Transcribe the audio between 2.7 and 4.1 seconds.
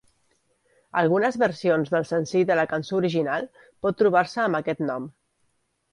cançó original pot